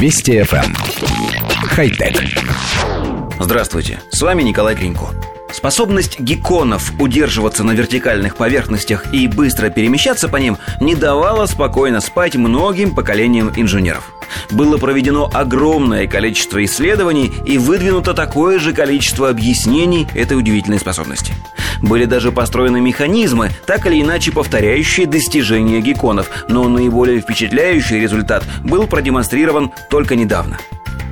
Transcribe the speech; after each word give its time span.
Вести 0.00 0.38
FM. 0.38 0.64
Эм. 0.64 0.76
Хай-тек. 1.70 2.22
Здравствуйте, 3.40 4.00
с 4.10 4.22
вами 4.22 4.44
Николай 4.44 4.76
Гринько. 4.76 5.06
Способность 5.50 6.20
гекконов 6.20 6.92
удерживаться 7.00 7.64
на 7.64 7.72
вертикальных 7.72 8.36
поверхностях 8.36 9.12
и 9.12 9.26
быстро 9.26 9.70
перемещаться 9.70 10.28
по 10.28 10.36
ним 10.36 10.56
не 10.80 10.94
давала 10.94 11.46
спокойно 11.46 12.00
спать 12.00 12.36
многим 12.36 12.94
поколениям 12.94 13.50
инженеров. 13.56 14.12
Было 14.52 14.78
проведено 14.78 15.28
огромное 15.34 16.06
количество 16.06 16.64
исследований 16.64 17.32
и 17.44 17.58
выдвинуто 17.58 18.14
такое 18.14 18.60
же 18.60 18.72
количество 18.72 19.28
объяснений 19.28 20.06
этой 20.14 20.36
удивительной 20.36 20.78
способности. 20.78 21.34
Были 21.82 22.04
даже 22.04 22.32
построены 22.32 22.80
механизмы, 22.80 23.50
так 23.66 23.86
или 23.86 24.00
иначе 24.00 24.32
повторяющие 24.32 25.06
достижения 25.06 25.80
гекконов, 25.80 26.30
но 26.48 26.68
наиболее 26.68 27.20
впечатляющий 27.20 28.00
результат 28.00 28.44
был 28.64 28.86
продемонстрирован 28.86 29.72
только 29.90 30.16
недавно– 30.16 30.58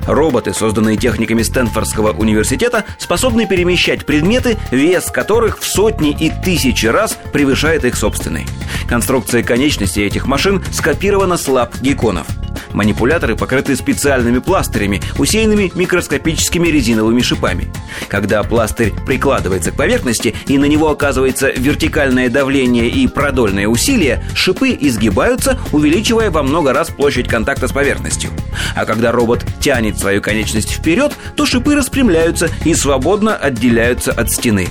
Роботы, 0.07 0.53
созданные 0.53 0.95
техниками 0.95 1.43
Стэнфордского 1.43 2.13
университета, 2.13 2.85
способны 2.97 3.45
перемещать 3.45 4.05
предметы, 4.05 4.57
вес 4.71 5.11
которых 5.11 5.59
в 5.59 5.65
сотни 5.65 6.11
и 6.11 6.31
тысячи 6.31 6.85
раз 6.87 7.17
превышает 7.33 7.83
их 7.83 7.95
собственный. 7.97 8.47
Конструкция 8.87 9.43
конечностей 9.43 10.03
этих 10.03 10.25
машин 10.25 10.63
скопирована 10.71 11.37
с 11.37 11.47
лап 11.47 11.75
гекконов– 11.81 12.27
Манипуляторы 12.73 13.35
покрыты 13.35 13.75
специальными 13.75 14.39
пластырями, 14.39 15.01
усеянными 15.17 15.71
микроскопическими 15.75 16.67
резиновыми 16.67 17.21
шипами. 17.21 17.67
Когда 18.07 18.43
пластырь 18.43 18.93
прикладывается 19.05 19.71
к 19.71 19.75
поверхности 19.75 20.35
и 20.47 20.57
на 20.57 20.65
него 20.65 20.89
оказывается 20.89 21.49
вертикальное 21.49 22.29
давление 22.29 22.89
и 22.89 23.07
продольное 23.07 23.67
усилие, 23.67 24.23
шипы 24.33 24.77
изгибаются, 24.79 25.59
увеличивая 25.71 26.31
во 26.31 26.43
много 26.43 26.73
раз 26.73 26.89
площадь 26.89 27.27
контакта 27.27 27.67
с 27.67 27.71
поверхностью. 27.71 28.29
А 28.75 28.85
когда 28.85 29.11
робот 29.11 29.45
тянет 29.59 29.97
свою 29.97 30.21
конечность 30.21 30.71
вперед, 30.71 31.13
то 31.35 31.45
шипы 31.45 31.75
распрямляются 31.75 32.49
и 32.65 32.73
свободно 32.73 33.35
отделяются 33.35 34.11
от 34.11 34.31
стены. 34.31 34.67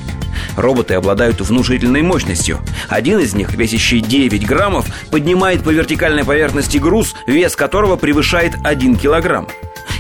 Роботы 0.56 0.94
обладают 0.94 1.40
внушительной 1.40 2.02
мощностью. 2.02 2.58
Один 2.88 3.18
из 3.20 3.34
них, 3.34 3.54
весящий 3.54 4.00
9 4.00 4.46
граммов, 4.46 4.86
поднимает 5.10 5.62
по 5.62 5.70
вертикальной 5.70 6.24
поверхности 6.24 6.78
груз, 6.78 7.14
вес 7.26 7.56
которого 7.56 7.96
превышает 7.96 8.54
1 8.62 8.96
килограмм. 8.96 9.48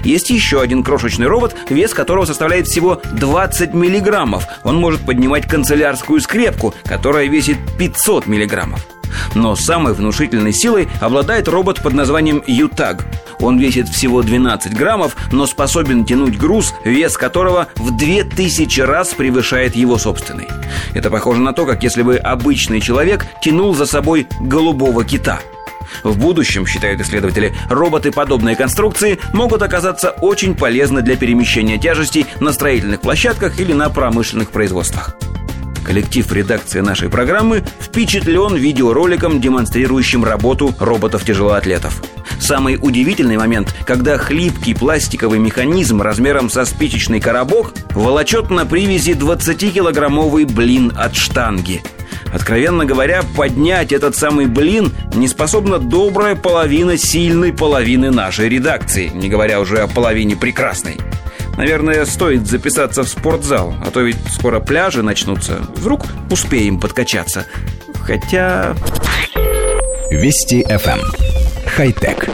Есть 0.04 0.30
еще 0.30 0.60
один 0.60 0.82
крошечный 0.84 1.26
робот, 1.26 1.56
вес 1.68 1.92
которого 1.92 2.24
составляет 2.26 2.66
всего 2.68 3.00
20 3.12 3.74
миллиграммов. 3.74 4.44
Он 4.62 4.76
может 4.76 5.00
поднимать 5.04 5.48
канцелярскую 5.48 6.20
скрепку, 6.20 6.74
которая 6.84 7.26
весит 7.26 7.58
500 7.78 8.26
миллиграммов. 8.26 8.86
Но 9.34 9.56
самой 9.56 9.94
внушительной 9.94 10.52
силой 10.52 10.88
обладает 11.00 11.48
робот 11.48 11.82
под 11.82 11.94
названием 11.94 12.42
«Ютаг». 12.46 13.04
Он 13.40 13.58
весит 13.58 13.88
всего 13.88 14.22
12 14.22 14.74
граммов, 14.74 15.16
но 15.32 15.46
способен 15.46 16.04
тянуть 16.04 16.38
груз, 16.38 16.74
вес 16.84 17.16
которого 17.16 17.68
в 17.76 17.96
2000 17.96 18.80
раз 18.80 19.14
превышает 19.14 19.76
его 19.76 19.98
собственный. 19.98 20.48
Это 20.94 21.10
похоже 21.10 21.40
на 21.40 21.52
то, 21.52 21.66
как 21.66 21.82
если 21.82 22.02
бы 22.02 22.16
обычный 22.16 22.80
человек 22.80 23.26
тянул 23.42 23.74
за 23.74 23.86
собой 23.86 24.26
голубого 24.40 25.04
кита– 25.04 25.40
в 26.02 26.18
будущем, 26.18 26.66
считают 26.66 27.00
исследователи, 27.00 27.54
роботы 27.68 28.12
подобной 28.12 28.54
конструкции 28.54 29.18
могут 29.32 29.62
оказаться 29.62 30.10
очень 30.10 30.54
полезны 30.54 31.02
для 31.02 31.16
перемещения 31.16 31.78
тяжестей 31.78 32.26
на 32.40 32.52
строительных 32.52 33.00
площадках 33.00 33.58
или 33.60 33.72
на 33.72 33.88
промышленных 33.90 34.50
производствах. 34.50 35.16
Коллектив 35.86 36.30
редакции 36.32 36.80
нашей 36.80 37.08
программы 37.08 37.62
впечатлен 37.80 38.56
видеороликом, 38.56 39.40
демонстрирующим 39.40 40.24
работу 40.24 40.74
роботов-тяжелоатлетов. 40.80 42.02
Самый 42.40 42.76
удивительный 42.80 43.36
момент, 43.36 43.72
когда 43.86 44.18
хлипкий 44.18 44.74
пластиковый 44.74 45.38
механизм 45.38 46.02
размером 46.02 46.50
со 46.50 46.64
спичечный 46.64 47.20
коробок 47.20 47.72
волочет 47.92 48.50
на 48.50 48.66
привязи 48.66 49.12
20-килограммовый 49.12 50.44
блин 50.44 50.92
от 50.96 51.14
штанги. 51.14 51.82
Откровенно 52.32 52.84
говоря, 52.84 53.22
поднять 53.36 53.92
этот 53.92 54.16
самый 54.16 54.46
блин 54.46 54.92
не 55.14 55.28
способна 55.28 55.78
добрая 55.78 56.34
половина 56.34 56.96
сильной 56.96 57.52
половины 57.52 58.10
нашей 58.10 58.48
редакции, 58.48 59.08
не 59.14 59.28
говоря 59.28 59.60
уже 59.60 59.78
о 59.78 59.86
половине 59.86 60.34
прекрасной. 60.34 60.96
Наверное, 61.56 62.04
стоит 62.04 62.46
записаться 62.46 63.02
в 63.02 63.08
спортзал, 63.08 63.74
а 63.84 63.90
то 63.90 64.00
ведь 64.00 64.18
скоро 64.30 64.60
пляжи 64.60 65.02
начнутся. 65.02 65.66
Вдруг 65.74 66.02
успеем 66.30 66.78
подкачаться. 66.78 67.46
Хотя... 68.02 68.74
Вести 70.10 70.62
FM. 70.62 71.00
Эм. 71.00 71.12
Хай-тек. 71.66 72.28